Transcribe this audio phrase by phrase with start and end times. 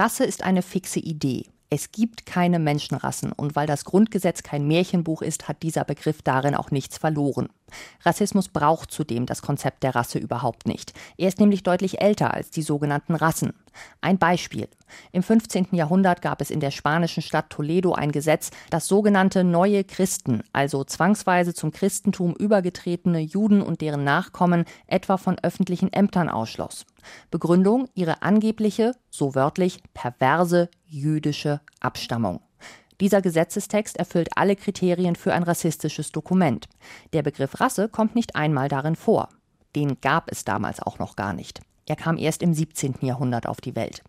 [0.00, 1.44] Rasse ist eine fixe Idee.
[1.68, 6.54] Es gibt keine Menschenrassen und weil das Grundgesetz kein Märchenbuch ist, hat dieser Begriff darin
[6.54, 7.50] auch nichts verloren.
[8.02, 10.94] Rassismus braucht zudem das Konzept der Rasse überhaupt nicht.
[11.18, 13.52] Er ist nämlich deutlich älter als die sogenannten Rassen.
[14.00, 14.68] Ein Beispiel.
[15.12, 15.68] Im 15.
[15.72, 20.84] Jahrhundert gab es in der spanischen Stadt Toledo ein Gesetz, das sogenannte neue Christen, also
[20.84, 26.86] zwangsweise zum Christentum übergetretene Juden und deren Nachkommen, etwa von öffentlichen Ämtern ausschloss.
[27.30, 32.40] Begründung ihre angebliche, so wörtlich, perverse jüdische Abstammung.
[33.00, 36.68] Dieser Gesetzestext erfüllt alle Kriterien für ein rassistisches Dokument.
[37.14, 39.30] Der Begriff Rasse kommt nicht einmal darin vor.
[39.74, 41.60] Den gab es damals auch noch gar nicht.
[41.86, 42.96] Er kam erst im 17.
[43.00, 44.02] Jahrhundert auf die Welt.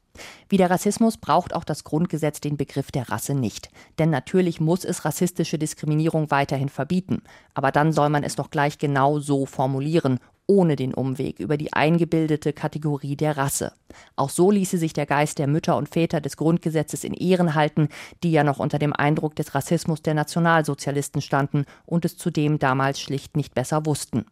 [0.50, 3.70] Wie der Rassismus braucht auch das Grundgesetz den Begriff der Rasse nicht.
[3.98, 7.24] Denn natürlich muss es rassistische Diskriminierung weiterhin verbieten.
[7.54, 10.20] Aber dann soll man es doch gleich genau so formulieren
[10.52, 13.72] ohne den Umweg über die eingebildete Kategorie der Rasse.
[14.18, 17.88] Auch so ließe sich der Geist der Mütter und Väter des Grundgesetzes in Ehren halten,
[18.22, 23.00] die ja noch unter dem Eindruck des Rassismus der Nationalsozialisten standen und es zudem damals
[23.00, 24.26] schlicht nicht besser wussten.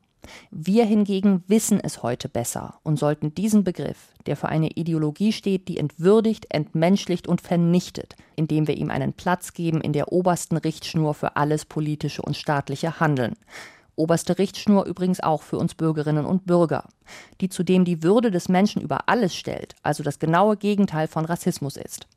[0.52, 5.67] Wir hingegen wissen es heute besser und sollten diesen Begriff, der für eine Ideologie steht,
[5.67, 11.14] die entwürdigt, entmenschlicht und vernichtet, indem wir ihm einen Platz geben in der obersten Richtschnur
[11.14, 13.36] für alles politische und staatliche Handeln
[14.00, 16.86] oberste Richtschnur übrigens auch für uns Bürgerinnen und Bürger,
[17.42, 21.76] die zudem die Würde des Menschen über alles stellt, also das genaue Gegenteil von Rassismus
[21.76, 22.08] ist.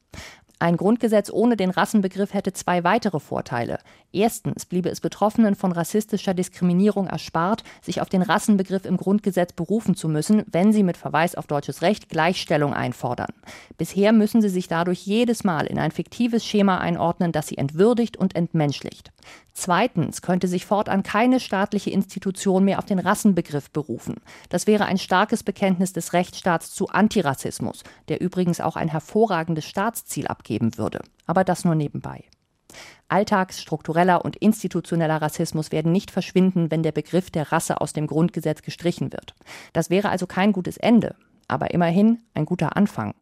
[0.63, 3.81] Ein Grundgesetz ohne den Rassenbegriff hätte zwei weitere Vorteile.
[4.13, 9.97] Erstens bliebe es Betroffenen von rassistischer Diskriminierung erspart, sich auf den Rassenbegriff im Grundgesetz berufen
[9.97, 13.33] zu müssen, wenn sie mit Verweis auf deutsches Recht Gleichstellung einfordern.
[13.77, 18.17] Bisher müssen sie sich dadurch jedes Mal in ein fiktives Schema einordnen, das sie entwürdigt
[18.17, 19.11] und entmenschlicht.
[19.55, 24.17] Zweitens könnte sich fortan keine staatliche Institution mehr auf den Rassenbegriff berufen.
[24.49, 30.27] Das wäre ein starkes Bekenntnis des Rechtsstaats zu Antirassismus, der übrigens auch ein hervorragendes Staatsziel
[30.53, 31.01] abgeben würde.
[31.27, 32.25] Aber das nur nebenbei.
[33.09, 38.07] Alltags-, struktureller und institutioneller Rassismus werden nicht verschwinden, wenn der Begriff der Rasse aus dem
[38.07, 39.35] Grundgesetz gestrichen wird.
[39.73, 41.15] Das wäre also kein gutes Ende,
[41.49, 43.15] aber immerhin ein guter Anfang.